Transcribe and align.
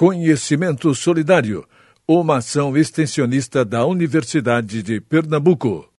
Conhecimento 0.00 0.94
Solidário, 0.94 1.62
uma 2.08 2.38
ação 2.38 2.74
extensionista 2.74 3.66
da 3.66 3.84
Universidade 3.84 4.82
de 4.82 4.98
Pernambuco. 4.98 5.90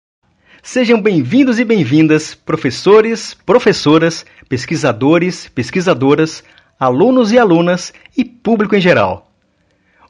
Sejam 0.63 0.99
bem-vindos 0.99 1.59
e 1.59 1.63
bem-vindas, 1.63 2.33
professores, 2.33 3.35
professoras, 3.45 4.25
pesquisadores, 4.49 5.47
pesquisadoras, 5.49 6.43
alunos 6.79 7.31
e 7.31 7.37
alunas 7.37 7.93
e 8.17 8.25
público 8.25 8.75
em 8.75 8.81
geral. 8.81 9.31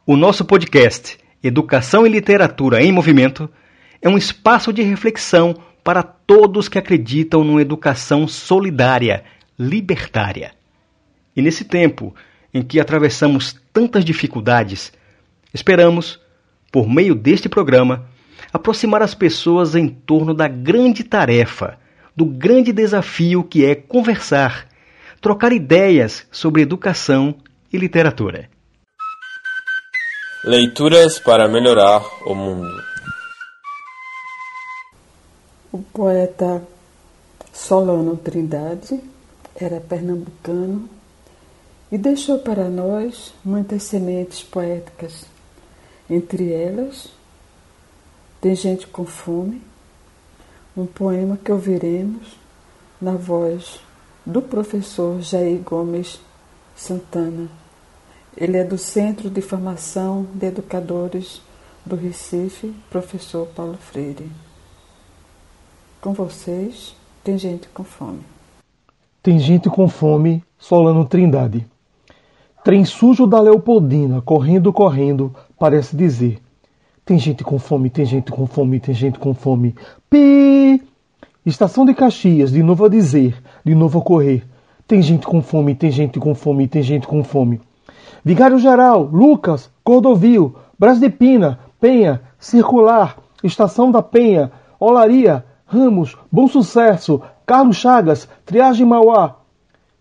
O 0.07 0.15
nosso 0.15 0.45
podcast 0.45 1.17
Educação 1.43 2.07
e 2.07 2.09
Literatura 2.09 2.81
em 2.81 2.93
Movimento 2.93 3.49
é 4.01 4.07
um 4.07 4.17
espaço 4.17 4.71
de 4.71 4.81
reflexão 4.81 5.53
para 5.83 6.01
todos 6.01 6.69
que 6.69 6.79
acreditam 6.79 7.43
numa 7.43 7.61
educação 7.61 8.25
solidária, 8.25 9.25
libertária. 9.59 10.53
E 11.35 11.41
nesse 11.41 11.65
tempo 11.65 12.15
em 12.53 12.61
que 12.61 12.79
atravessamos 12.79 13.55
tantas 13.71 14.03
dificuldades, 14.03 14.91
esperamos, 15.53 16.19
por 16.71 16.87
meio 16.87 17.15
deste 17.15 17.47
programa, 17.47 18.07
aproximar 18.51 19.01
as 19.01 19.13
pessoas 19.13 19.75
em 19.75 19.87
torno 19.87 20.33
da 20.33 20.47
grande 20.47 21.03
tarefa, 21.03 21.77
do 22.15 22.25
grande 22.25 22.73
desafio 22.73 23.43
que 23.43 23.65
é 23.65 23.75
conversar, 23.75 24.67
trocar 25.21 25.53
ideias 25.53 26.27
sobre 26.31 26.61
educação 26.61 27.35
e 27.71 27.77
literatura. 27.77 28.49
Leituras 30.43 31.19
para 31.19 31.47
melhorar 31.47 32.01
o 32.25 32.33
mundo. 32.33 32.81
O 35.71 35.77
poeta 35.77 36.67
Solano 37.53 38.17
Trindade 38.17 38.99
era 39.55 39.79
pernambucano 39.79 40.89
e 41.91 41.97
deixou 41.97 42.39
para 42.39 42.69
nós 42.69 43.33
muitas 43.43 43.83
sementes 43.83 44.41
poéticas. 44.41 45.25
Entre 46.09 46.51
elas, 46.53 47.09
Tem 48.39 48.55
Gente 48.55 48.87
com 48.87 49.05
Fome, 49.05 49.61
um 50.75 50.85
poema 50.85 51.37
que 51.37 51.51
ouviremos 51.51 52.37
na 52.99 53.13
voz 53.13 53.79
do 54.25 54.41
professor 54.41 55.21
Jair 55.21 55.59
Gomes 55.59 56.19
Santana. 56.75 57.49
Ele 58.35 58.57
é 58.57 58.63
do 58.63 58.77
Centro 58.77 59.29
de 59.29 59.41
Formação 59.41 60.25
de 60.33 60.47
Educadores 60.47 61.41
do 61.85 61.95
Recife, 61.95 62.73
professor 62.89 63.47
Paulo 63.47 63.77
Freire. 63.77 64.31
Com 65.99 66.13
vocês, 66.13 66.95
tem 67.23 67.37
gente 67.37 67.67
com 67.67 67.83
fome. 67.83 68.21
Tem 69.21 69.37
gente 69.37 69.69
com 69.69 69.87
fome, 69.87 70.43
Solano 70.57 71.05
Trindade. 71.05 71.70
Trem 72.63 72.85
sujo 72.85 73.25
da 73.25 73.41
Leopoldina, 73.41 74.21
correndo, 74.21 74.71
correndo, 74.71 75.33
parece 75.57 75.95
dizer. 75.95 76.39
Tem 77.03 77.17
gente 77.17 77.43
com 77.43 77.57
fome, 77.57 77.89
tem 77.89 78.05
gente 78.05 78.31
com 78.31 78.45
fome, 78.45 78.79
tem 78.79 78.93
gente 78.93 79.17
com 79.17 79.33
fome. 79.33 79.73
Pi! 80.07 80.83
Estação 81.43 81.83
de 81.85 81.95
Caxias, 81.95 82.51
de 82.51 82.61
novo 82.61 82.85
a 82.85 82.87
dizer, 82.87 83.35
de 83.65 83.73
novo 83.73 83.97
a 83.97 84.01
correr. 84.03 84.43
Tem 84.87 85.01
gente 85.01 85.25
com 85.25 85.41
fome, 85.41 85.73
tem 85.73 85.89
gente 85.89 86.19
com 86.19 86.35
fome, 86.35 86.67
tem 86.67 86.83
gente 86.83 87.07
com 87.07 87.23
fome. 87.23 87.59
Vigário 88.23 88.59
Geral, 88.59 89.09
Lucas, 89.11 89.71
Cordovil, 89.83 90.53
Brás 90.77 90.99
de 90.99 91.09
Pina, 91.09 91.59
Penha, 91.79 92.21
Circular, 92.37 93.17
Estação 93.43 93.91
da 93.91 94.03
Penha, 94.03 94.51
Olaria, 94.79 95.43
Ramos, 95.65 96.15
Bom 96.31 96.47
Sucesso, 96.47 97.23
Carlos 97.43 97.77
Chagas, 97.77 98.29
Triagem 98.45 98.85
Mauá. 98.85 99.37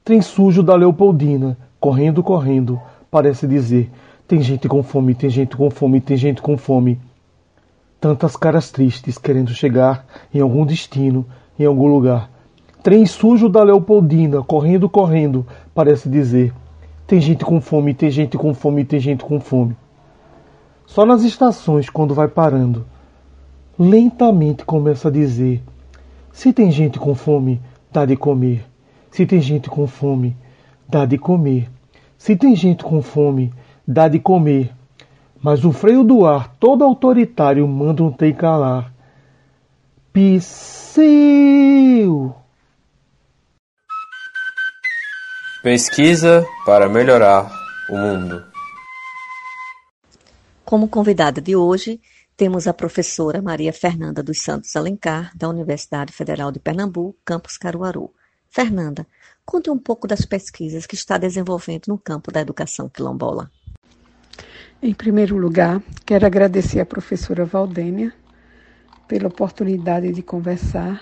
Trem 0.05 0.21
sujo 0.21 0.63
da 0.63 0.75
Leopoldina, 0.75 1.57
correndo, 1.81 2.23
correndo, 2.23 2.81
parece 3.11 3.47
dizer: 3.47 3.91
tem 4.29 4.41
gente 4.43 4.69
com 4.69 4.83
fome, 4.83 5.15
tem 5.15 5.31
gente 5.31 5.57
com 5.57 5.71
fome, 5.71 6.01
tem 6.01 6.17
gente 6.17 6.43
com 6.43 6.57
fome. 6.57 7.01
Tantas 8.01 8.37
caras 8.37 8.71
tristes 8.71 9.19
querendo 9.19 9.51
chegar 9.51 10.07
em 10.33 10.41
algum 10.41 10.65
destino, 10.65 11.27
em 11.59 11.65
algum 11.65 11.87
lugar. 11.87 12.31
Trem 12.83 13.05
sujo 13.05 13.49
da 13.49 13.63
Leopoldina, 13.63 14.43
correndo, 14.43 14.89
correndo, 14.89 15.47
parece 15.75 16.09
dizer: 16.09 16.53
tem 17.07 17.21
gente 17.21 17.45
com 17.45 17.61
fome, 17.61 17.93
tem 17.93 18.11
gente 18.11 18.39
com 18.39 18.55
fome, 18.55 18.85
tem 18.85 19.01
gente 19.01 19.25
com 19.25 19.41
fome. 19.41 19.77
Só 20.87 21.05
nas 21.05 21.23
estações, 21.23 21.89
quando 21.89 22.15
vai 22.15 22.29
parando, 22.29 22.87
lentamente 23.79 24.65
começa 24.65 25.09
a 25.09 25.11
dizer: 25.11 25.63
se 26.33 26.53
tem 26.53 26.71
gente 26.71 26.99
com 26.99 27.15
fome, 27.15 27.61
dá 27.93 28.05
de 28.05 28.17
comer. 28.17 28.65
Se 29.11 29.27
tem 29.27 29.41
gente 29.41 29.69
com 29.69 29.87
fome, 29.87 30.37
dá 30.91 31.07
de 31.07 31.17
comer. 31.17 31.71
Se 32.19 32.35
tem 32.37 32.57
gente 32.57 32.83
com 32.83 33.01
fome, 33.01 33.55
dá 33.87 34.09
de 34.09 34.19
comer. 34.19 34.73
Mas 35.41 35.65
o 35.65 35.73
freio 35.73 36.05
do 36.05 36.27
ar, 36.27 36.55
todo 36.57 36.85
autoritário, 36.85 37.67
manda 37.67 38.03
um 38.03 38.13
tem 38.13 38.35
calar. 38.35 38.93
Psiu! 40.13 41.05
Pesquisa 45.63 46.45
para 46.67 46.89
melhorar 46.89 47.51
o 47.89 47.97
mundo. 47.97 48.45
Como 50.65 50.89
convidada 50.89 51.41
de 51.41 51.55
hoje, 51.55 52.01
temos 52.37 52.67
a 52.67 52.73
professora 52.73 53.43
Maria 53.43 53.73
Fernanda 53.73 54.23
dos 54.23 54.41
Santos 54.41 54.75
Alencar, 54.75 55.31
da 55.37 55.49
Universidade 55.49 56.13
Federal 56.13 56.51
de 56.51 56.59
Pernambuco, 56.59 57.19
campus 57.25 57.59
Caruaru. 57.59 58.11
Fernanda, 58.53 59.07
conte 59.47 59.71
um 59.71 59.79
pouco 59.79 60.09
das 60.09 60.25
pesquisas 60.25 60.85
que 60.85 60.97
está 60.97 61.17
desenvolvendo 61.17 61.87
no 61.87 61.97
campo 61.97 62.33
da 62.33 62.41
educação 62.41 62.89
quilombola. 62.89 63.49
Em 64.83 64.93
primeiro 64.93 65.37
lugar, 65.37 65.81
quero 66.05 66.27
agradecer 66.27 66.81
à 66.81 66.85
professora 66.85 67.45
Valdênia 67.45 68.13
pela 69.07 69.29
oportunidade 69.29 70.13
de 70.13 70.21
conversar 70.21 71.01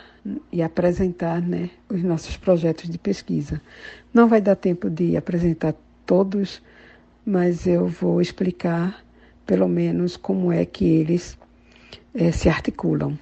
e 0.52 0.62
apresentar 0.62 1.40
né, 1.40 1.70
os 1.88 2.02
nossos 2.02 2.36
projetos 2.36 2.86
de 2.90 2.98
pesquisa. 2.98 3.62
Não 4.12 4.28
vai 4.28 4.42
dar 4.42 4.54
tempo 4.54 4.90
de 4.90 5.16
apresentar 5.16 5.74
todos, 6.04 6.60
mas 7.24 7.66
eu 7.66 7.88
vou 7.88 8.20
explicar 8.20 9.02
pelo 9.46 9.68
menos 9.68 10.18
como 10.18 10.52
é 10.52 10.66
que 10.66 10.84
eles 10.84 11.38
é, 12.12 12.30
se 12.30 12.50
articulam. 12.50 13.18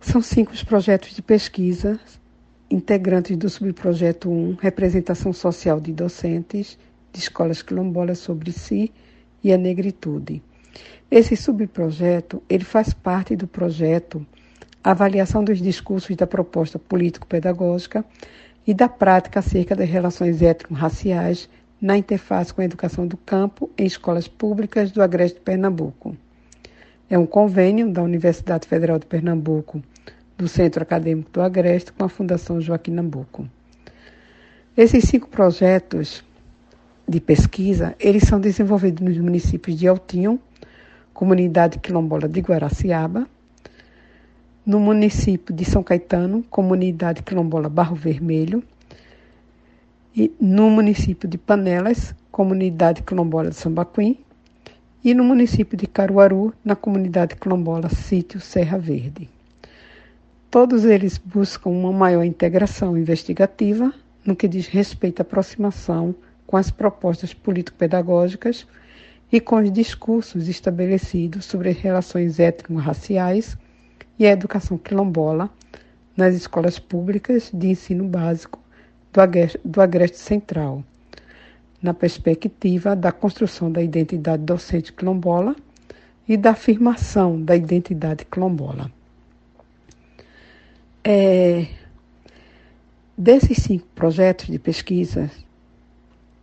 São 0.00 0.22
cinco 0.22 0.52
os 0.52 0.62
projetos 0.62 1.14
de 1.14 1.20
pesquisa 1.20 2.00
integrantes 2.70 3.36
do 3.36 3.48
subprojeto 3.48 4.30
1, 4.30 4.58
Representação 4.60 5.32
Social 5.32 5.80
de 5.80 5.92
Docentes 5.92 6.78
de 7.12 7.18
Escolas 7.18 7.62
Quilombolas 7.62 8.18
sobre 8.18 8.52
Si 8.52 8.92
e 9.42 9.52
a 9.52 9.56
Negritude. 9.56 10.42
Esse 11.10 11.36
subprojeto 11.36 12.42
ele 12.48 12.64
faz 12.64 12.92
parte 12.92 13.34
do 13.34 13.46
projeto 13.46 14.26
Avaliação 14.84 15.42
dos 15.42 15.60
Discursos 15.60 16.14
da 16.16 16.26
Proposta 16.26 16.78
Político-Pedagógica 16.78 18.04
e 18.66 18.74
da 18.74 18.88
Prática 18.88 19.40
acerca 19.40 19.74
das 19.74 19.88
Relações 19.88 20.42
Étnico-Raciais 20.42 21.48
na 21.80 21.96
interface 21.96 22.52
com 22.52 22.60
a 22.60 22.64
educação 22.64 23.06
do 23.06 23.16
campo 23.16 23.70
em 23.78 23.86
escolas 23.86 24.28
públicas 24.28 24.90
do 24.90 25.02
Agreste 25.02 25.38
de 25.38 25.44
Pernambuco. 25.44 26.16
É 27.08 27.18
um 27.18 27.26
convênio 27.26 27.90
da 27.90 28.02
Universidade 28.02 28.68
Federal 28.68 28.98
de 28.98 29.06
Pernambuco, 29.06 29.82
do 30.38 30.46
Centro 30.46 30.84
Acadêmico 30.84 31.30
do 31.32 31.42
Agreste, 31.42 31.92
com 31.92 32.04
a 32.04 32.08
Fundação 32.08 32.60
Joaquim 32.60 32.92
Nabuco. 32.92 33.48
Esses 34.76 35.02
cinco 35.04 35.28
projetos 35.28 36.24
de 37.06 37.20
pesquisa, 37.20 37.96
eles 37.98 38.22
são 38.22 38.40
desenvolvidos 38.40 39.02
nos 39.02 39.18
municípios 39.18 39.76
de 39.76 39.88
Altinho, 39.88 40.40
Comunidade 41.12 41.80
Quilombola 41.80 42.28
de 42.28 42.40
Guaraciaba, 42.40 43.26
no 44.64 44.78
município 44.78 45.52
de 45.52 45.64
São 45.64 45.82
Caetano, 45.82 46.44
Comunidade 46.44 47.24
Quilombola 47.24 47.68
Barro 47.68 47.96
Vermelho, 47.96 48.62
e 50.14 50.32
no 50.40 50.70
município 50.70 51.28
de 51.28 51.36
Panelas, 51.36 52.14
comunidade 52.30 53.02
quilombola 53.02 53.50
de 53.50 53.56
Sambaquim, 53.56 54.18
e 55.02 55.14
no 55.14 55.24
município 55.24 55.76
de 55.76 55.86
Caruaru, 55.86 56.54
na 56.64 56.76
comunidade 56.76 57.34
quilombola 57.34 57.88
Sítio 57.88 58.40
Serra 58.40 58.78
Verde. 58.78 59.28
Todos 60.50 60.86
eles 60.86 61.18
buscam 61.18 61.68
uma 61.68 61.92
maior 61.92 62.24
integração 62.24 62.96
investigativa 62.96 63.92
no 64.24 64.34
que 64.34 64.48
diz 64.48 64.66
respeito 64.66 65.20
à 65.20 65.22
aproximação 65.22 66.14
com 66.46 66.56
as 66.56 66.70
propostas 66.70 67.34
político-pedagógicas 67.34 68.66
e 69.30 69.42
com 69.42 69.56
os 69.56 69.70
discursos 69.70 70.48
estabelecidos 70.48 71.44
sobre 71.44 71.68
as 71.68 71.76
relações 71.76 72.40
étnico-raciais 72.40 73.58
e 74.18 74.26
a 74.26 74.30
educação 74.30 74.78
quilombola 74.78 75.50
nas 76.16 76.34
escolas 76.34 76.78
públicas 76.78 77.50
de 77.52 77.68
ensino 77.68 78.04
básico 78.04 78.58
do 79.62 79.82
Agreste, 79.82 80.16
Central, 80.16 80.82
na 81.82 81.92
perspectiva 81.92 82.96
da 82.96 83.12
construção 83.12 83.70
da 83.70 83.82
identidade 83.82 84.44
docente 84.44 84.94
quilombola 84.94 85.54
e 86.26 86.38
da 86.38 86.52
afirmação 86.52 87.38
da 87.38 87.54
identidade 87.54 88.24
quilombola. 88.24 88.90
É, 91.04 91.66
desses 93.16 93.62
cinco 93.62 93.86
projetos 93.94 94.46
de 94.46 94.58
pesquisa 94.58 95.30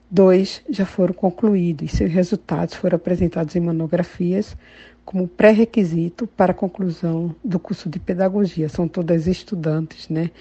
Dois 0.09 0.61
já 0.69 0.85
foram 0.85 1.13
concluídos 1.13 1.91
e 1.91 1.97
seus 1.97 2.11
resultados 2.11 2.75
foram 2.75 2.95
apresentados 2.95 3.55
em 3.55 3.59
monografias 3.59 4.55
como 5.03 5.27
pré-requisito 5.27 6.25
para 6.27 6.51
a 6.51 6.55
conclusão 6.55 7.35
do 7.43 7.59
curso 7.59 7.89
de 7.89 7.99
pedagogia. 7.99 8.69
São 8.69 8.87
todas 8.87 9.27
estudantes 9.27 10.07
né, 10.07 10.31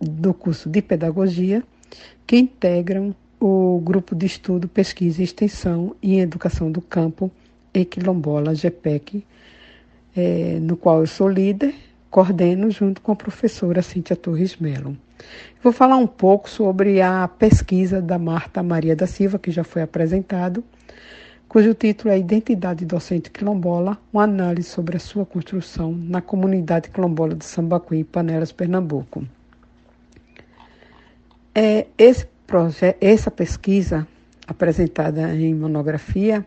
do 0.00 0.34
curso 0.34 0.68
de 0.68 0.82
pedagogia 0.82 1.62
que 2.26 2.36
integram 2.36 3.14
o 3.38 3.80
grupo 3.84 4.16
de 4.16 4.26
estudo, 4.26 4.66
pesquisa 4.66 5.20
e 5.20 5.24
extensão 5.24 5.94
em 6.02 6.20
educação 6.20 6.68
do 6.72 6.80
campo 6.80 7.30
Equilombola 7.72 8.54
GPEC, 8.54 9.24
é, 10.16 10.58
no 10.60 10.76
qual 10.76 11.00
eu 11.00 11.06
sou 11.06 11.28
líder, 11.28 11.74
coordeno 12.10 12.70
junto 12.70 13.00
com 13.00 13.12
a 13.12 13.16
professora 13.16 13.82
Cíntia 13.82 14.16
Torres 14.16 14.56
Melo. 14.56 14.96
Vou 15.62 15.72
falar 15.72 15.96
um 15.96 16.06
pouco 16.06 16.48
sobre 16.48 17.00
a 17.00 17.28
pesquisa 17.28 18.00
da 18.00 18.18
Marta 18.18 18.62
Maria 18.62 18.94
da 18.94 19.06
Silva, 19.06 19.38
que 19.38 19.50
já 19.50 19.64
foi 19.64 19.82
apresentado, 19.82 20.62
cujo 21.48 21.74
título 21.74 22.12
é 22.12 22.18
Identidade 22.18 22.84
Docente 22.84 23.30
Quilombola, 23.30 23.98
uma 24.12 24.22
análise 24.22 24.68
sobre 24.68 24.96
a 24.96 25.00
sua 25.00 25.26
construção 25.26 25.92
na 25.92 26.20
comunidade 26.20 26.90
quilombola 26.90 27.34
de 27.34 27.44
Sambacuí, 27.44 28.04
Panelas, 28.04 28.52
Pernambuco. 28.52 29.26
É, 31.54 31.86
esse 31.98 32.26
essa 33.00 33.30
pesquisa 33.30 34.08
apresentada 34.46 35.34
em 35.34 35.54
monografia 35.54 36.46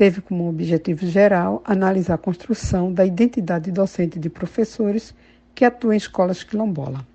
teve 0.00 0.22
como 0.22 0.48
objetivo 0.48 1.06
geral 1.06 1.62
analisar 1.62 2.14
a 2.14 2.16
construção 2.16 2.90
da 2.90 3.04
identidade 3.04 3.70
docente 3.70 4.18
de 4.18 4.30
professores 4.30 5.14
que 5.54 5.62
atuam 5.62 5.92
em 5.92 5.98
escolas 5.98 6.42
quilombola. 6.42 7.06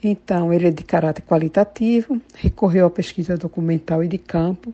Então, 0.00 0.52
ele 0.52 0.68
é 0.68 0.70
de 0.70 0.84
caráter 0.84 1.22
qualitativo, 1.22 2.22
recorreu 2.36 2.86
à 2.86 2.90
pesquisa 2.90 3.36
documental 3.36 4.04
e 4.04 4.06
de 4.06 4.16
campo, 4.16 4.72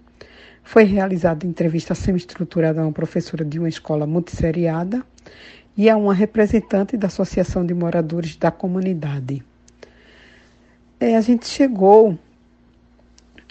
foi 0.63 0.85
realizada 0.85 1.47
entrevista 1.47 1.95
semi-estruturada 1.95 2.83
a 2.83 2.85
uma 2.85 2.93
professora 2.93 3.43
de 3.43 3.59
uma 3.59 3.71
escola 3.71 4.07
multisseriada 4.07 5.03
e 5.75 5.89
a 5.89 5.97
uma 5.97 6.13
representante 6.13 6.95
da 6.99 7.07
Associação 7.07 7.65
de 7.65 7.73
Moradores 7.73 8.37
da 8.37 8.51
Comunidade. 8.51 9.43
É, 11.01 11.17
a 11.17 11.23
gente 11.23 11.47
chegou 11.49 12.19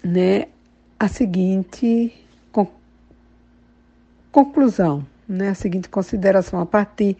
né, 0.04 0.46
à 1.00 1.08
seguinte 1.08 2.22
conclusão, 4.32 5.06
né, 5.28 5.50
a 5.50 5.54
seguinte 5.54 5.90
consideração 5.90 6.60
a 6.60 6.66
partir 6.66 7.18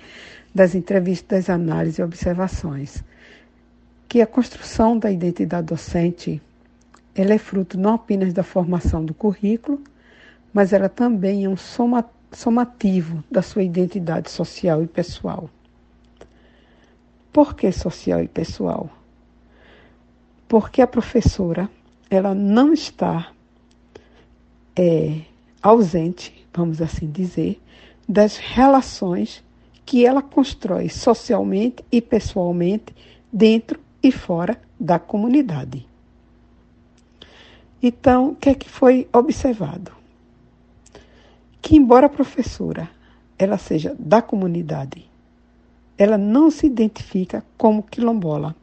das 0.54 0.76
entrevistas, 0.76 1.46
das 1.46 1.50
análises 1.50 2.00
e 2.00 2.04
observações, 2.04 3.04
que 4.08 4.22
a 4.22 4.28
construção 4.28 4.98
da 4.98 5.12
identidade 5.12 5.68
docente 5.68 6.42
ela 7.16 7.34
é 7.34 7.38
fruto 7.38 7.78
não 7.78 7.96
apenas 7.96 8.34
da 8.34 8.44
formação 8.44 9.04
do 9.04 9.14
currículo, 9.14 9.82
mas 10.54 10.74
ela 10.74 10.90
também 10.90 11.46
é 11.46 11.50
um 11.50 11.58
soma, 11.58 12.10
somativo 12.32 13.24
da 13.30 13.42
sua 13.42 13.64
identidade 13.64 14.30
social 14.30 14.82
e 14.84 14.88
pessoal. 14.88 15.50
Por 17.32 17.56
que 17.56 17.72
social 17.72 18.22
e 18.22 18.28
pessoal? 18.28 18.90
Porque 20.48 20.82
a 20.82 20.88
professora 20.88 21.70
ela 22.10 22.34
não 22.34 22.74
está 22.74 23.32
é, 24.76 25.22
ausente, 25.62 26.46
vamos 26.54 26.82
assim 26.82 27.10
dizer, 27.10 27.62
das 28.08 28.38
relações 28.38 29.44
que 29.86 30.06
ela 30.06 30.22
constrói 30.22 30.90
socialmente 30.90 31.84
e 31.92 32.02
pessoalmente 32.02 32.96
dentro 33.32 33.80
e 34.02 34.12
fora 34.12 34.60
da 34.80 34.98
comunidade. 34.98 35.88
Então, 37.82 38.30
o 38.30 38.36
que 38.36 38.50
é 38.50 38.56
que 38.56 38.70
foi 38.70 39.08
observado? 39.12 39.92
Que 41.62 41.76
embora 41.76 42.08
a 42.08 42.10
professora 42.10 42.90
ela 43.38 43.58
seja 43.58 43.96
da 43.98 44.22
comunidade, 44.22 45.10
ela 45.98 46.18
não 46.18 46.52
se 46.52 46.68
identifica 46.68 47.44
como 47.58 47.84
quilombola. 47.84 48.56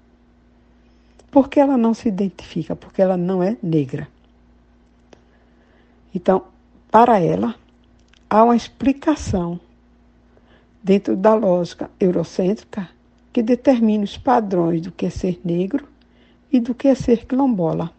Por 1.30 1.48
que 1.48 1.60
ela 1.60 1.76
não 1.76 1.94
se 1.94 2.08
identifica? 2.08 2.74
Porque 2.74 3.02
ela 3.02 3.16
não 3.16 3.42
é 3.42 3.56
negra. 3.62 4.08
Então, 6.14 6.44
para 6.90 7.20
ela, 7.20 7.54
há 8.28 8.44
uma 8.44 8.56
explicação 8.56 9.60
dentro 10.82 11.16
da 11.16 11.34
lógica 11.34 11.90
eurocêntrica 12.00 12.88
que 13.32 13.42
determina 13.42 14.04
os 14.04 14.16
padrões 14.16 14.82
do 14.82 14.92
que 14.92 15.06
é 15.06 15.10
ser 15.10 15.40
negro 15.44 15.86
e 16.50 16.58
do 16.58 16.74
que 16.74 16.88
é 16.88 16.94
ser 16.94 17.26
quilombola. 17.26 17.92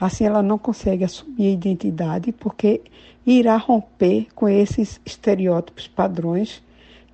Assim, 0.00 0.24
ela 0.24 0.42
não 0.42 0.58
consegue 0.58 1.04
assumir 1.04 1.48
a 1.48 1.52
identidade 1.52 2.32
porque 2.32 2.82
irá 3.26 3.56
romper 3.56 4.28
com 4.34 4.48
esses 4.48 5.00
estereótipos 5.04 5.86
padrões 5.88 6.62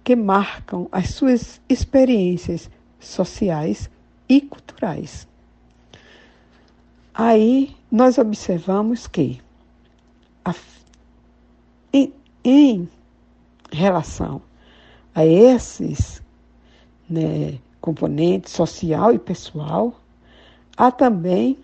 que 0.05 0.15
marcam 0.15 0.87
as 0.93 1.11
suas 1.11 1.61
experiências 1.69 2.71
sociais 3.01 3.91
e 4.29 4.41
culturais. 4.41 5.27
Aí 7.13 7.75
nós 7.91 8.19
observamos 8.19 9.07
que 9.07 9.41
a, 10.45 10.55
em, 11.93 12.13
em, 12.45 12.89
relação 13.73 14.43
a 15.15 15.25
esses 15.25 16.23
né, 17.09 17.59
componentes 17.81 18.53
social 18.53 19.13
e 19.13 19.19
pessoal, 19.19 19.95
há 20.77 20.91
também 20.91 21.59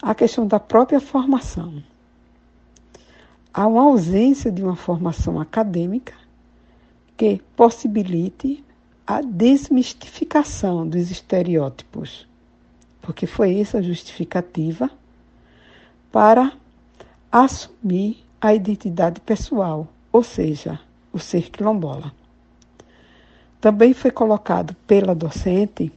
a 0.00 0.14
questão 0.14 0.46
da 0.46 0.58
própria 0.58 1.00
formação. 1.00 1.82
Há 3.54 3.66
uma 3.66 3.82
ausência 3.82 4.50
de 4.50 4.62
uma 4.62 4.76
formação 4.76 5.40
acadêmica 5.40 6.14
que 7.16 7.40
possibilite 7.54 8.64
a 9.06 9.20
desmistificação 9.20 10.88
dos 10.88 11.10
estereótipos, 11.10 12.26
porque 13.00 13.26
foi 13.26 13.60
essa 13.60 13.78
a 13.78 13.82
justificativa 13.82 14.90
para 16.10 16.52
assumir 17.32 18.22
a 18.38 18.54
identidade 18.54 19.18
pessoal, 19.20 19.88
ou 20.12 20.22
seja, 20.22 20.78
o 21.10 21.18
ser 21.18 21.50
quilombola. 21.50 22.12
Também 23.58 23.94
foi 23.94 24.10
colocado 24.10 24.76
pela 24.86 25.14
docente 25.14 25.90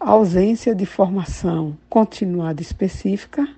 a 0.00 0.10
ausência 0.10 0.74
de 0.74 0.84
formação 0.84 1.78
continuada 1.88 2.60
específica 2.60 3.48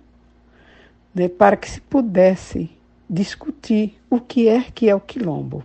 né, 1.15 1.29
para 1.29 1.57
que 1.57 1.71
se 1.71 1.81
pudesse 1.81 2.71
discutir 3.09 3.99
o 4.11 4.21
que 4.21 4.47
é 4.47 4.63
que 4.63 4.89
é 4.89 4.95
o 4.95 5.01
quilombo. 5.01 5.65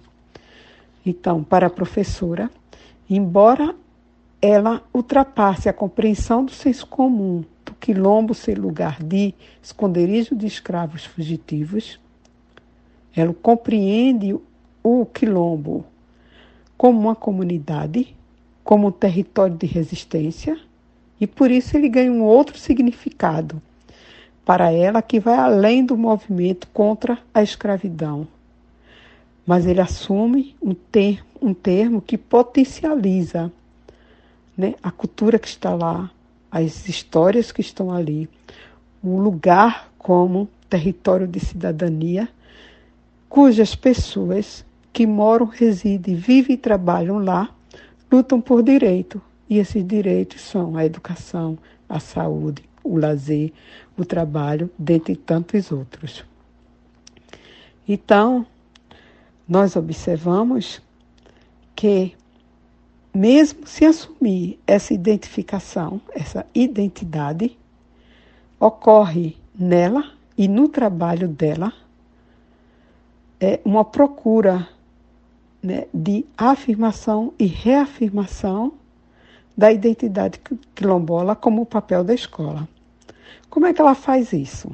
Então, 1.06 1.44
para 1.44 1.68
a 1.68 1.70
professora, 1.70 2.50
embora 3.10 3.76
ela 4.42 4.82
ultrapasse 4.94 5.68
a 5.68 5.74
compreensão 5.74 6.46
do 6.46 6.52
senso 6.52 6.88
comum 6.88 7.44
quilombo 7.84 8.34
ser 8.34 8.58
lugar 8.58 9.04
de 9.04 9.36
esconderijo 9.62 10.34
de 10.34 10.48
escravos 10.48 11.04
fugitivos, 11.04 12.00
ela 13.14 13.34
compreende 13.34 14.34
o 14.82 15.06
quilombo 15.06 15.86
como 16.78 16.98
uma 16.98 17.16
comunidade, 17.16 18.16
como 18.64 18.88
um 18.88 18.92
território 18.92 19.58
de 19.58 19.66
resistência, 19.66 20.58
e 21.20 21.28
por 21.28 21.52
isso 21.52 21.76
ele 21.76 21.90
ganha 21.90 22.10
um 22.10 22.24
outro 22.24 22.58
significado 22.58 23.62
para 24.46 24.72
ela 24.72 25.02
que 25.02 25.20
vai 25.20 25.36
além 25.36 25.86
do 25.86 25.98
movimento 25.98 26.68
contra 26.74 27.20
a 27.34 27.44
escravidão. 27.44 28.26
Mas 29.46 29.66
ele 29.66 29.82
assume 29.82 30.56
um 30.62 30.74
termo, 30.74 31.28
um 31.42 31.54
termo 31.54 32.02
que 32.02 32.18
potencializa 32.18 33.52
né, 34.58 34.76
a 34.82 34.90
cultura 34.90 35.38
que 35.38 35.50
está 35.50 35.76
lá, 35.76 36.10
as 36.54 36.88
histórias 36.88 37.52
que 37.52 37.62
estão 37.62 37.92
ali, 37.92 38.30
o 39.02 39.20
lugar 39.20 39.92
como 39.98 40.48
território 40.70 41.28
de 41.28 41.40
cidadania, 41.40 42.30
cujas 43.28 43.74
pessoas 43.74 44.64
que 44.94 45.08
moram, 45.08 45.48
residem, 45.48 46.14
vivem 46.14 46.54
e 46.54 46.58
trabalham 46.58 47.18
lá 47.18 47.50
lutam 48.12 48.40
por 48.40 48.62
direito. 48.62 49.20
E 49.50 49.58
esses 49.58 49.84
direitos 49.84 50.42
são 50.42 50.78
a 50.78 50.86
educação, 50.86 51.58
a 51.90 52.00
saúde, 52.00 52.64
o 52.84 52.98
lazer, 52.98 53.52
o 53.98 54.06
trabalho, 54.06 54.70
dentre 54.78 55.16
tantos 55.16 55.72
outros. 55.72 56.24
Então, 57.88 58.46
nós 59.50 59.76
observamos 59.76 60.80
que 61.76 62.14
mesmo 63.14 63.68
se 63.68 63.86
assumir 63.86 64.60
essa 64.66 64.94
identificação, 64.94 66.02
essa 66.12 66.46
identidade, 66.54 67.56
ocorre 68.60 69.38
nela 69.54 70.04
e 70.38 70.48
no 70.48 70.68
trabalho 70.68 71.28
dela 71.28 71.72
é 73.40 73.60
uma 73.64 73.86
procura 73.86 74.68
né, 75.62 75.86
de 75.94 76.26
afirmação 76.38 77.34
e 77.38 77.46
reafirmação 77.46 78.74
da 79.56 79.72
identidade 79.72 80.40
quilombola 80.74 81.36
como 81.36 81.62
o 81.62 81.66
papel 81.66 82.04
da 82.04 82.14
escola. 82.14 82.68
Como 83.50 83.68
é 83.68 83.74
que 83.74 83.82
ela 83.82 83.94
faz 83.94 84.34
isso? 84.34 84.72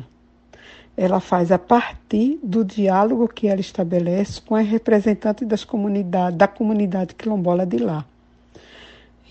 Ela 0.95 1.19
faz 1.19 1.51
a 1.51 1.59
partir 1.59 2.39
do 2.41 2.63
diálogo 2.63 3.27
que 3.27 3.47
ela 3.47 3.59
estabelece 3.59 4.39
com 4.39 4.55
as 4.55 4.67
representantes 4.67 5.47
das 5.47 5.65
comunidades, 5.65 6.37
da 6.37 6.47
comunidade 6.47 7.15
quilombola 7.15 7.65
de 7.65 7.77
lá. 7.77 8.05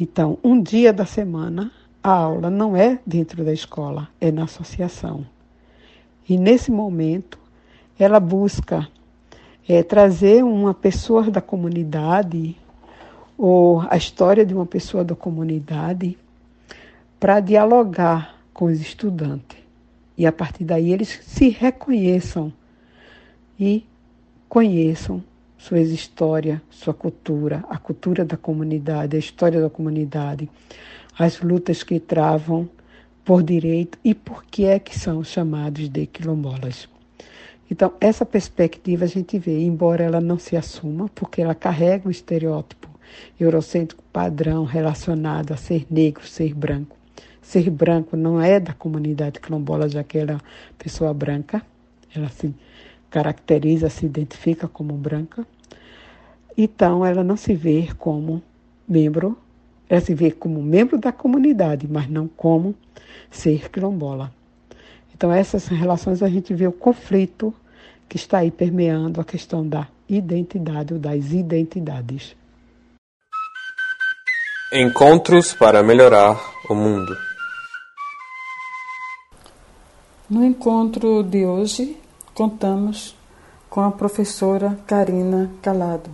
Então, 0.00 0.38
um 0.44 0.62
dia 0.62 0.92
da 0.92 1.04
semana, 1.04 1.72
a 2.02 2.10
aula 2.10 2.48
não 2.48 2.76
é 2.76 3.00
dentro 3.04 3.44
da 3.44 3.52
escola, 3.52 4.08
é 4.20 4.30
na 4.30 4.44
associação. 4.44 5.26
E 6.28 6.36
nesse 6.36 6.70
momento, 6.70 7.38
ela 7.98 8.20
busca 8.20 8.86
é, 9.68 9.82
trazer 9.82 10.44
uma 10.44 10.72
pessoa 10.72 11.30
da 11.30 11.40
comunidade 11.40 12.56
ou 13.36 13.80
a 13.88 13.96
história 13.96 14.46
de 14.46 14.54
uma 14.54 14.66
pessoa 14.66 15.04
da 15.04 15.14
comunidade 15.14 16.16
para 17.18 17.40
dialogar 17.40 18.36
com 18.52 18.66
os 18.66 18.80
estudantes. 18.80 19.58
E 20.16 20.26
a 20.26 20.32
partir 20.32 20.64
daí 20.64 20.92
eles 20.92 21.20
se 21.22 21.48
reconheçam 21.48 22.52
e 23.58 23.84
conheçam 24.48 25.22
suas 25.58 25.90
histórias, 25.90 26.60
sua 26.70 26.94
cultura, 26.94 27.64
a 27.68 27.76
cultura 27.76 28.24
da 28.24 28.36
comunidade, 28.36 29.16
a 29.16 29.18
história 29.18 29.60
da 29.60 29.68
comunidade, 29.68 30.48
as 31.18 31.40
lutas 31.40 31.82
que 31.82 31.98
travam 31.98 32.68
por 33.24 33.42
direito 33.42 33.98
e 34.02 34.14
por 34.14 34.44
que 34.44 34.64
é 34.64 34.78
que 34.78 34.98
são 34.98 35.22
chamados 35.22 35.88
de 35.88 36.06
quilombolas. 36.06 36.88
Então, 37.70 37.92
essa 38.00 38.24
perspectiva 38.24 39.04
a 39.04 39.08
gente 39.08 39.38
vê, 39.38 39.60
embora 39.60 40.02
ela 40.02 40.20
não 40.20 40.38
se 40.38 40.56
assuma, 40.56 41.10
porque 41.14 41.42
ela 41.42 41.54
carrega 41.54 42.08
um 42.08 42.10
estereótipo 42.10 42.88
eurocêntrico 43.38 44.02
padrão 44.12 44.64
relacionado 44.64 45.52
a 45.52 45.56
ser 45.56 45.86
negro, 45.90 46.26
ser 46.26 46.54
branco. 46.54 46.96
Ser 47.42 47.68
branco 47.68 48.16
não 48.16 48.40
é 48.40 48.58
da 48.60 48.72
comunidade 48.72 49.40
quilombola, 49.40 49.88
já 49.88 50.02
que 50.02 50.18
ela 50.18 50.32
é 50.32 50.38
pessoa 50.78 51.12
branca, 51.12 51.62
ela 52.14 52.28
se 52.28 52.54
caracteriza, 53.10 53.88
se 53.88 54.06
identifica 54.06 54.68
como 54.68 54.94
branca. 54.94 55.46
Então, 56.56 57.04
ela 57.04 57.22
não 57.22 57.36
se 57.36 57.54
vê 57.54 57.88
como 57.98 58.42
membro, 58.86 59.36
ela 59.88 60.00
se 60.00 60.14
vê 60.14 60.30
como 60.30 60.62
membro 60.62 60.98
da 60.98 61.12
comunidade, 61.12 61.86
mas 61.88 62.08
não 62.08 62.26
como 62.28 62.74
ser 63.30 63.70
quilombola. 63.70 64.32
Então, 65.14 65.32
essas 65.32 65.66
relações 65.66 66.22
a 66.22 66.28
gente 66.28 66.54
vê 66.54 66.66
o 66.66 66.72
conflito 66.72 67.54
que 68.08 68.16
está 68.16 68.38
aí 68.38 68.50
permeando 68.50 69.20
a 69.20 69.24
questão 69.24 69.66
da 69.66 69.86
identidade 70.08 70.94
ou 70.94 71.00
das 71.00 71.32
identidades. 71.32 72.34
Encontros 74.72 75.54
para 75.54 75.82
melhorar 75.82 76.38
o 76.68 76.74
mundo. 76.74 77.16
No 80.28 80.44
encontro 80.44 81.22
de 81.22 81.46
hoje, 81.46 81.96
contamos 82.38 83.16
com 83.68 83.80
a 83.80 83.90
professora 83.90 84.78
Karina 84.86 85.50
Calado. 85.60 86.08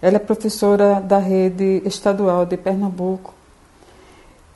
Ela 0.00 0.14
é 0.14 0.20
professora 0.20 1.00
da 1.00 1.18
rede 1.18 1.82
estadual 1.84 2.46
de 2.46 2.56
Pernambuco 2.56 3.34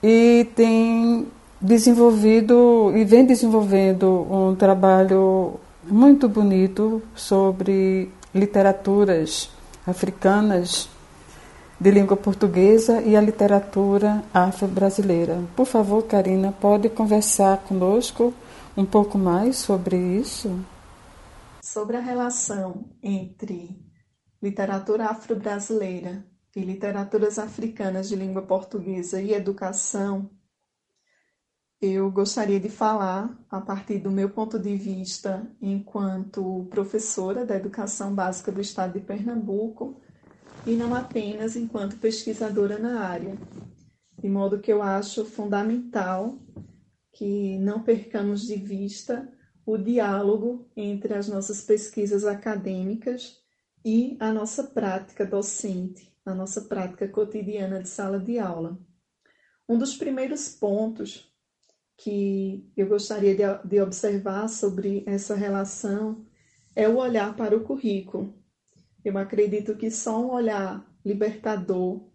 e 0.00 0.46
tem 0.54 1.26
desenvolvido 1.60 2.92
e 2.94 3.04
vem 3.04 3.26
desenvolvendo 3.26 4.24
um 4.30 4.54
trabalho 4.54 5.54
muito 5.82 6.28
bonito 6.28 7.02
sobre 7.12 8.08
literaturas 8.32 9.50
africanas 9.84 10.88
de 11.80 11.90
língua 11.90 12.16
portuguesa 12.16 13.02
e 13.02 13.16
a 13.16 13.20
literatura 13.20 14.22
afro-brasileira. 14.32 15.42
Por 15.56 15.66
favor, 15.66 16.04
Karina, 16.04 16.54
pode 16.60 16.88
conversar 16.88 17.56
conosco 17.66 18.32
um 18.76 18.84
pouco 18.84 19.18
mais 19.18 19.56
sobre 19.56 19.96
isso? 19.96 20.56
Sobre 21.62 21.96
a 21.96 22.00
relação 22.00 22.90
entre 23.02 23.78
literatura 24.42 25.06
afro-brasileira 25.06 26.26
e 26.56 26.60
literaturas 26.60 27.38
africanas 27.38 28.08
de 28.08 28.16
língua 28.16 28.42
portuguesa 28.42 29.20
e 29.20 29.34
educação, 29.34 30.30
eu 31.80 32.10
gostaria 32.10 32.58
de 32.58 32.70
falar 32.70 33.38
a 33.50 33.60
partir 33.60 33.98
do 33.98 34.10
meu 34.10 34.30
ponto 34.30 34.58
de 34.58 34.74
vista 34.74 35.50
enquanto 35.60 36.66
professora 36.70 37.44
da 37.44 37.56
educação 37.56 38.14
básica 38.14 38.50
do 38.50 38.60
estado 38.60 38.94
de 38.94 39.00
Pernambuco 39.00 40.00
e 40.66 40.72
não 40.72 40.94
apenas 40.94 41.56
enquanto 41.56 41.98
pesquisadora 41.98 42.78
na 42.78 43.00
área. 43.00 43.36
De 44.18 44.28
modo 44.28 44.60
que 44.60 44.72
eu 44.72 44.82
acho 44.82 45.26
fundamental 45.26 46.38
que 47.12 47.58
não 47.58 47.82
percamos 47.82 48.42
de 48.42 48.56
vista 48.56 49.30
o 49.64 49.76
diálogo 49.76 50.68
entre 50.76 51.14
as 51.14 51.28
nossas 51.28 51.62
pesquisas 51.62 52.24
acadêmicas 52.24 53.38
e 53.84 54.16
a 54.20 54.32
nossa 54.32 54.64
prática 54.64 55.24
docente, 55.24 56.12
a 56.24 56.34
nossa 56.34 56.62
prática 56.62 57.08
cotidiana 57.08 57.82
de 57.82 57.88
sala 57.88 58.18
de 58.18 58.38
aula. 58.38 58.78
Um 59.68 59.78
dos 59.78 59.96
primeiros 59.96 60.48
pontos 60.48 61.30
que 61.96 62.70
eu 62.76 62.88
gostaria 62.88 63.34
de, 63.34 63.68
de 63.68 63.80
observar 63.80 64.48
sobre 64.48 65.04
essa 65.06 65.34
relação 65.34 66.26
é 66.74 66.88
o 66.88 66.96
olhar 66.96 67.36
para 67.36 67.56
o 67.56 67.62
currículo. 67.62 68.34
Eu 69.04 69.16
acredito 69.18 69.76
que 69.76 69.90
só 69.90 70.20
um 70.20 70.32
olhar 70.32 70.84
libertador 71.04 72.08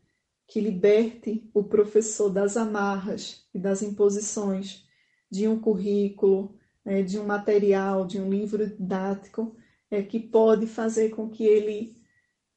que 0.47 0.59
liberte 0.59 1.49
o 1.53 1.63
professor 1.63 2.29
das 2.29 2.55
amarras 2.55 3.45
e 3.53 3.59
das 3.59 3.81
imposições 3.81 4.85
de 5.31 5.47
um 5.47 5.59
currículo, 5.59 6.57
né, 6.85 7.01
de 7.01 7.19
um 7.19 7.25
material, 7.25 8.05
de 8.05 8.21
um 8.21 8.29
livro 8.29 8.67
didático, 8.67 9.55
é 9.89 10.03
que 10.03 10.19
pode 10.19 10.67
fazer 10.67 11.09
com 11.09 11.29
que 11.29 11.43
ele 11.43 11.97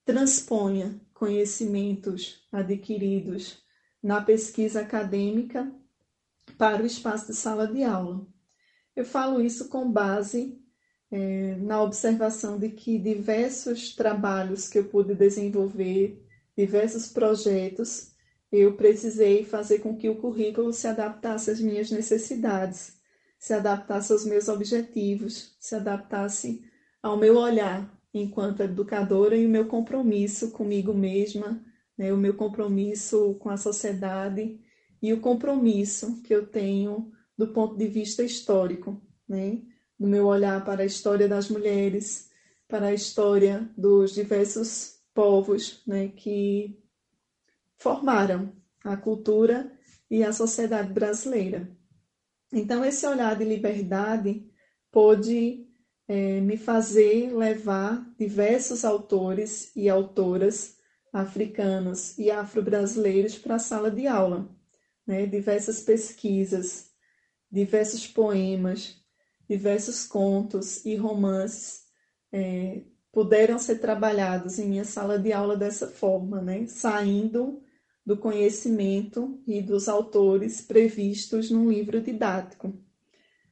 transponha 0.05 1.01
conhecimentos 1.15 2.47
adquiridos 2.53 3.63
na 4.03 4.21
pesquisa 4.23 4.81
acadêmica 4.81 5.73
para 6.57 6.83
o 6.83 6.87
espaço 6.87 7.27
de 7.27 7.35
sala 7.35 7.67
de 7.67 7.83
aula. 7.83 8.27
Eu 8.95 9.05
falo 9.05 9.41
isso 9.41 9.69
com 9.69 9.91
base 9.91 10.61
é, 11.11 11.57
na 11.57 11.83
observação 11.83 12.59
de 12.59 12.71
que 12.71 12.99
diversos 12.99 13.95
trabalhos 13.95 14.69
que 14.69 14.79
eu 14.79 14.85
pude 14.85 15.15
desenvolver, 15.15 16.23
diversos 16.57 17.09
projetos, 17.09 18.13
eu 18.51 18.75
precisei 18.75 19.45
fazer 19.45 19.81
com 19.81 19.97
que 19.97 20.09
o 20.09 20.17
currículo 20.17 20.73
se 20.73 20.87
adaptasse 20.87 21.51
às 21.51 21.61
minhas 21.61 21.91
necessidades, 21.91 22.98
se 23.39 23.55
adaptasse 23.55 24.13
aos 24.13 24.25
meus 24.25 24.49
objetivos, 24.49 25.57
se 25.61 25.75
adaptasse 25.75 26.63
ao 27.03 27.17
meu 27.17 27.37
olhar 27.37 27.97
enquanto 28.13 28.63
educadora 28.63 29.37
e 29.37 29.47
o 29.47 29.49
meu 29.49 29.67
compromisso 29.67 30.51
comigo 30.51 30.93
mesma, 30.93 31.63
né, 31.97 32.13
o 32.13 32.17
meu 32.17 32.35
compromisso 32.35 33.35
com 33.35 33.51
a 33.51 33.57
sociedade 33.57 34.61
e 35.01 35.13
o 35.13 35.21
compromisso 35.21 36.21
que 36.23 36.35
eu 36.35 36.47
tenho 36.47 37.13
do 37.37 37.49
ponto 37.49 37.77
de 37.77 37.87
vista 37.87 38.23
histórico, 38.23 39.01
né? 39.29 39.63
no 39.99 40.07
meu 40.07 40.27
olhar 40.27 40.65
para 40.65 40.83
a 40.83 40.87
história 40.87 41.29
das 41.29 41.49
mulheres, 41.49 42.31
para 42.69 42.89
a 42.89 42.95
história 42.95 43.69
dos 43.77 44.15
diversos 44.15 45.01
povos 45.13 45.83
né, 45.87 46.09
que 46.09 46.81
formaram 47.77 48.53
a 48.85 48.97
cultura 48.97 49.73
e 50.11 50.23
a 50.23 50.33
sociedade 50.33 50.93
brasileira. 50.93 51.69
Então, 52.53 52.85
esse 52.85 53.07
olhar 53.07 53.37
de 53.37 53.45
liberdade 53.45 54.47
pôde 54.91 55.67
é, 56.07 56.41
me 56.41 56.57
fazer 56.57 57.35
levar 57.37 58.05
diversos 58.19 58.85
autores 58.85 59.71
e 59.77 59.89
autoras 59.89 60.79
africanos 61.13 62.17
e 62.19 62.31
afro-brasileiros 62.31 63.39
para 63.39 63.57
a 63.57 63.59
sala 63.59 63.91
de 63.91 64.07
aula. 64.07 64.49
Né? 65.07 65.27
Diversas 65.27 65.81
pesquisas, 65.81 66.91
diversos 67.51 68.07
poemas, 68.07 68.97
diversos 69.49 70.07
contos 70.07 70.85
e 70.85 70.97
romances 70.97 71.85
é, 72.33 72.83
puderam 73.13 73.59
ser 73.59 73.79
trabalhados 73.79 74.59
em 74.59 74.69
minha 74.69 74.85
sala 74.85 75.19
de 75.19 75.33
aula 75.33 75.57
dessa 75.57 75.89
forma, 75.89 76.41
né? 76.41 76.67
saindo 76.67 77.63
do 78.09 78.17
conhecimento 78.17 79.39
e 79.47 79.61
dos 79.61 79.87
autores 79.87 80.63
previstos 80.63 81.51
num 81.51 81.69
livro 81.69 82.01
didático. 82.01 82.73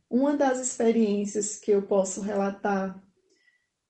Uma 0.09 0.35
das 0.35 0.59
experiências 0.59 1.59
que 1.59 1.73
eu 1.73 1.83
posso 1.83 2.23
relatar 2.23 3.07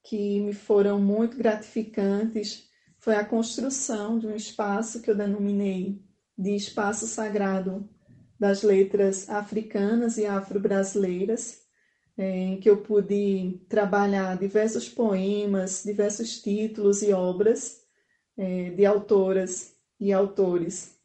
que 0.03 0.41
me 0.41 0.53
foram 0.53 1.01
muito 1.01 1.37
gratificantes 1.37 2.69
foi 2.99 3.15
a 3.15 3.25
construção 3.25 4.19
de 4.19 4.27
um 4.27 4.35
espaço 4.35 5.01
que 5.01 5.09
eu 5.09 5.15
denominei 5.15 6.03
de 6.37 6.57
espaço 6.57 7.07
sagrado 7.07 7.89
das 8.37 8.65
letras 8.65 9.31
africanas 9.31 10.19
e 10.19 10.27
afro-brasileiras, 10.27 11.61
em 12.19 12.59
que 12.59 12.69
eu 12.69 12.79
pude 12.79 13.61
trabalhar 13.69 14.37
diversos 14.37 14.89
poemas, 14.89 15.85
diversos 15.85 16.43
títulos 16.43 17.03
e 17.03 17.13
obras 17.13 17.83
é, 18.37 18.71
de 18.71 18.85
autoras 18.85 19.76
e 20.01 20.13
autores 20.13 20.97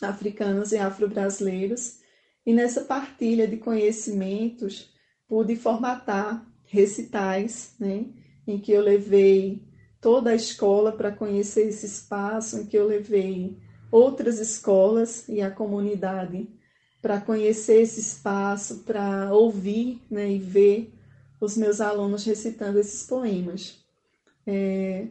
africanos 0.00 0.72
e 0.72 0.78
afro-brasileiros, 0.78 2.00
E 2.44 2.52
nessa 2.52 2.80
partilha 2.80 3.46
de 3.46 3.56
conhecimentos, 3.56 4.92
pude 5.28 5.54
formatar 5.54 6.44
recitais, 6.64 7.74
né, 7.78 8.06
em 8.46 8.58
que 8.58 8.72
eu 8.72 8.82
levei 8.82 9.62
toda 10.00 10.30
a 10.30 10.34
escola 10.34 10.90
para 10.90 11.12
conhecer 11.12 11.68
esse 11.68 11.86
espaço, 11.86 12.58
em 12.58 12.66
que 12.66 12.76
eu 12.76 12.84
levei 12.86 13.56
outras 13.92 14.40
escolas 14.40 15.28
e 15.28 15.40
a 15.40 15.50
comunidade 15.50 16.48
para 17.00 17.20
conhecer 17.20 17.82
esse 17.82 18.00
espaço, 18.00 18.82
para 18.84 19.32
ouvir 19.32 20.00
né, 20.10 20.32
e 20.32 20.38
ver 20.38 20.92
os 21.40 21.56
meus 21.56 21.80
alunos 21.80 22.24
recitando 22.24 22.78
esses 22.78 23.06
poemas. 23.06 23.84
É, 24.46 25.06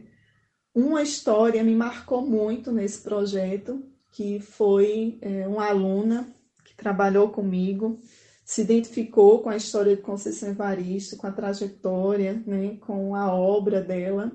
uma 0.74 1.02
história 1.02 1.62
me 1.62 1.74
marcou 1.74 2.22
muito 2.22 2.72
nesse 2.72 3.02
projeto, 3.02 3.82
que 4.10 4.40
foi 4.40 5.18
é, 5.20 5.46
uma 5.46 5.66
aluna 5.66 6.34
que 6.64 6.74
trabalhou 6.74 7.30
comigo, 7.30 8.00
se 8.44 8.62
identificou 8.62 9.40
com 9.42 9.50
a 9.50 9.56
história 9.56 9.94
de 9.96 10.02
Conceição 10.02 10.50
Evaristo, 10.50 11.16
com 11.16 11.26
a 11.26 11.32
trajetória, 11.32 12.42
né, 12.46 12.76
com 12.80 13.14
a 13.14 13.34
obra 13.34 13.80
dela, 13.80 14.32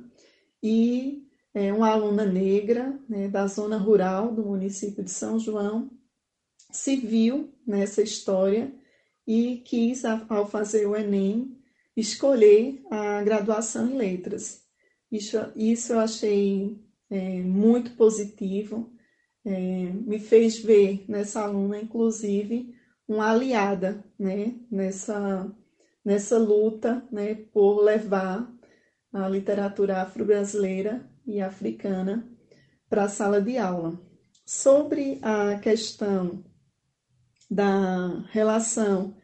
e 0.61 1.27
é 1.53 1.73
uma 1.73 1.89
aluna 1.89 2.25
negra 2.25 2.99
né, 3.09 3.27
da 3.27 3.47
zona 3.47 3.77
rural 3.77 4.33
do 4.33 4.43
município 4.43 5.03
de 5.03 5.11
São 5.11 5.39
João, 5.39 5.89
se 6.71 6.95
viu 6.95 7.53
nessa 7.65 8.01
história 8.01 8.73
e 9.25 9.57
quis, 9.65 10.03
ao 10.05 10.47
fazer 10.47 10.85
o 10.85 10.95
Enem, 10.95 11.57
escolher 11.95 12.81
a 12.91 13.21
graduação 13.23 13.89
em 13.89 13.97
letras. 13.97 14.66
Isso, 15.11 15.37
isso 15.55 15.93
eu 15.93 15.99
achei 15.99 16.79
é, 17.09 17.41
muito 17.41 17.91
positivo, 17.91 18.91
é, 19.45 19.51
me 19.51 20.19
fez 20.19 20.59
ver 20.59 21.05
nessa 21.07 21.43
aluna, 21.43 21.79
inclusive, 21.79 22.75
uma 23.07 23.31
aliada 23.31 24.03
né, 24.19 24.55
nessa, 24.69 25.49
nessa 26.03 26.37
luta 26.37 27.05
né, 27.11 27.35
por 27.53 27.81
levar 27.81 28.51
a 29.13 29.29
literatura 29.29 30.01
afro-brasileira 30.01 31.09
e 31.25 31.41
africana 31.41 32.27
para 32.89 33.05
a 33.05 33.09
sala 33.09 33.41
de 33.41 33.57
aula. 33.57 33.99
Sobre 34.45 35.19
a 35.21 35.57
questão 35.59 36.43
da 37.49 38.25
relação 38.31 39.15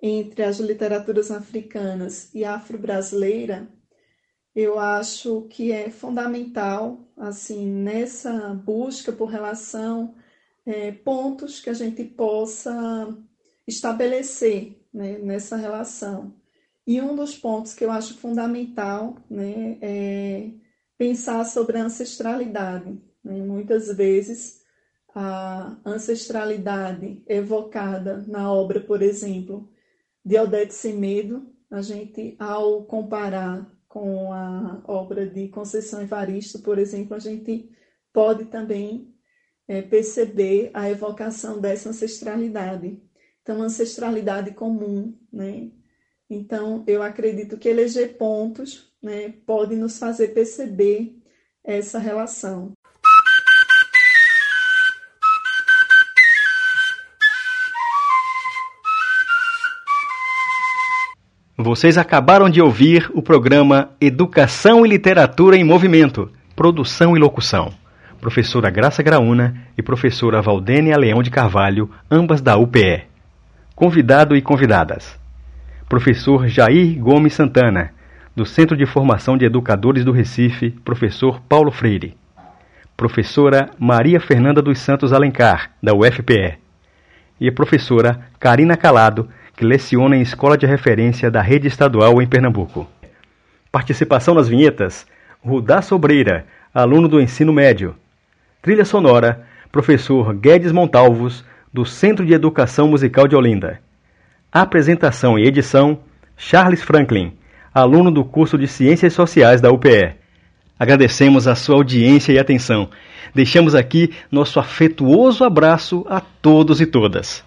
entre 0.00 0.42
as 0.42 0.58
literaturas 0.58 1.30
africanas 1.30 2.32
e 2.34 2.44
afro-brasileira, 2.44 3.68
eu 4.54 4.78
acho 4.78 5.42
que 5.50 5.72
é 5.72 5.90
fundamental, 5.90 7.00
assim, 7.16 7.66
nessa 7.66 8.54
busca 8.54 9.12
por 9.12 9.26
relação, 9.26 10.14
é, 10.64 10.92
pontos 10.92 11.60
que 11.60 11.68
a 11.68 11.74
gente 11.74 12.04
possa 12.04 13.16
estabelecer 13.66 14.78
né, 14.92 15.18
nessa 15.18 15.56
relação. 15.56 16.32
E 16.86 17.00
um 17.00 17.16
dos 17.16 17.36
pontos 17.36 17.74
que 17.74 17.84
eu 17.84 17.90
acho 17.90 18.16
fundamental 18.18 19.16
né, 19.28 19.78
é 19.80 20.50
pensar 20.96 21.44
sobre 21.44 21.78
a 21.78 21.84
ancestralidade. 21.84 23.00
Né? 23.22 23.38
Muitas 23.42 23.88
vezes, 23.88 24.62
a 25.14 25.76
ancestralidade 25.84 27.22
evocada 27.26 28.24
na 28.28 28.52
obra, 28.52 28.80
por 28.80 29.02
exemplo, 29.02 29.68
de 30.24 30.38
Odete 30.38 30.74
Semedo, 30.74 31.46
a 31.70 31.82
gente, 31.82 32.36
ao 32.38 32.84
comparar 32.84 33.70
com 33.94 34.32
a 34.32 34.82
obra 34.88 35.24
de 35.24 35.46
Conceição 35.46 36.02
Evaristo, 36.02 36.58
por 36.58 36.80
exemplo, 36.80 37.14
a 37.14 37.20
gente 37.20 37.70
pode 38.12 38.46
também 38.46 39.14
é, 39.68 39.82
perceber 39.82 40.72
a 40.74 40.90
evocação 40.90 41.60
dessa 41.60 41.90
ancestralidade. 41.90 43.00
Então, 43.40 43.62
ancestralidade 43.62 44.50
comum, 44.50 45.16
né? 45.32 45.70
Então, 46.28 46.82
eu 46.88 47.04
acredito 47.04 47.56
que 47.56 47.68
eleger 47.68 48.18
pontos 48.18 48.92
né, 49.00 49.28
pode 49.46 49.76
nos 49.76 49.96
fazer 49.96 50.34
perceber 50.34 51.16
essa 51.62 52.00
relação. 52.00 52.72
Vocês 61.64 61.96
acabaram 61.96 62.50
de 62.50 62.60
ouvir 62.60 63.10
o 63.14 63.22
programa 63.22 63.88
Educação 63.98 64.84
e 64.84 64.88
Literatura 64.90 65.56
em 65.56 65.64
Movimento, 65.64 66.30
Produção 66.54 67.16
e 67.16 67.18
Locução. 67.18 67.72
Professora 68.20 68.68
Graça 68.68 69.02
Graúna 69.02 69.56
e 69.74 69.82
professora 69.82 70.42
Valdênia 70.42 70.94
Leão 70.98 71.22
de 71.22 71.30
Carvalho, 71.30 71.90
ambas 72.10 72.42
da 72.42 72.54
UPE. 72.58 73.04
Convidado 73.74 74.36
e 74.36 74.42
convidadas: 74.42 75.18
Professor 75.88 76.48
Jair 76.48 76.98
Gomes 76.98 77.32
Santana, 77.32 77.92
do 78.36 78.44
Centro 78.44 78.76
de 78.76 78.84
Formação 78.84 79.38
de 79.38 79.46
Educadores 79.46 80.04
do 80.04 80.12
Recife, 80.12 80.68
professor 80.84 81.40
Paulo 81.48 81.72
Freire. 81.72 82.14
Professora 82.94 83.70
Maria 83.78 84.20
Fernanda 84.20 84.60
dos 84.60 84.80
Santos 84.80 85.14
Alencar, 85.14 85.70
da 85.82 85.94
UFPE. 85.94 86.58
E 87.40 87.48
a 87.48 87.52
professora 87.52 88.20
Karina 88.38 88.76
Calado, 88.76 89.30
que 89.56 89.64
leciona 89.64 90.16
em 90.16 90.22
escola 90.22 90.56
de 90.58 90.66
referência 90.66 91.30
da 91.30 91.40
rede 91.40 91.68
estadual 91.68 92.20
em 92.20 92.26
Pernambuco. 92.26 92.88
Participação 93.70 94.34
nas 94.34 94.48
vinhetas: 94.48 95.06
Rudá 95.40 95.82
Sobreira, 95.82 96.46
aluno 96.72 97.08
do 97.08 97.20
ensino 97.20 97.52
médio. 97.52 97.94
Trilha 98.60 98.84
sonora: 98.84 99.46
professor 99.70 100.34
Guedes 100.34 100.72
Montalvos, 100.72 101.44
do 101.72 101.84
Centro 101.84 102.24
de 102.24 102.32
Educação 102.32 102.88
Musical 102.88 103.26
de 103.26 103.36
Olinda. 103.36 103.80
Apresentação 104.52 105.38
e 105.38 105.46
edição: 105.46 105.98
Charles 106.36 106.82
Franklin, 106.82 107.36
aluno 107.74 108.10
do 108.10 108.24
curso 108.24 108.56
de 108.56 108.68
Ciências 108.68 109.12
Sociais 109.12 109.60
da 109.60 109.70
UPE. 109.70 110.14
Agradecemos 110.78 111.46
a 111.46 111.54
sua 111.54 111.76
audiência 111.76 112.32
e 112.32 112.38
atenção. 112.38 112.88
Deixamos 113.34 113.74
aqui 113.74 114.12
nosso 114.30 114.58
afetuoso 114.58 115.44
abraço 115.44 116.04
a 116.08 116.20
todos 116.20 116.80
e 116.80 116.86
todas. 116.86 117.44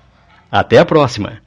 Até 0.52 0.78
a 0.78 0.86
próxima! 0.86 1.47